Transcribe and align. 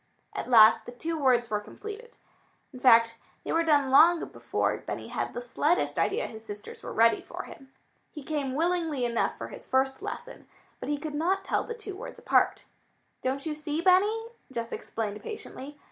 At 0.33 0.49
last 0.49 0.87
the 0.87 0.91
two 0.91 1.15
words 1.19 1.51
were 1.51 1.59
completed. 1.59 2.17
In 2.73 2.79
fact, 2.79 3.19
they 3.43 3.51
were 3.51 3.61
done 3.61 3.91
long 3.91 4.25
before 4.31 4.75
Benny 4.77 5.09
had 5.09 5.35
the 5.35 5.43
slightest 5.43 5.99
idea 5.99 6.25
his 6.25 6.43
sisters 6.43 6.81
were 6.81 6.91
ready 6.91 7.21
for 7.21 7.43
him. 7.43 7.71
He 8.09 8.23
came 8.23 8.55
willingly 8.55 9.05
enough 9.05 9.37
for 9.37 9.49
his 9.49 9.67
first 9.67 10.01
lesson, 10.01 10.47
but 10.79 10.89
he 10.89 10.97
could 10.97 11.13
not 11.13 11.45
tell 11.45 11.65
the 11.65 11.75
two 11.75 11.95
words 11.95 12.17
apart. 12.17 12.65
"Don't 13.21 13.45
you 13.45 13.53
see, 13.53 13.79
Benny?" 13.79 14.29
Jess 14.51 14.71
explained 14.71 15.21
patiently. 15.21 15.77